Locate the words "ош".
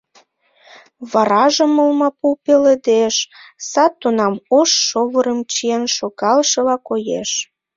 4.59-4.69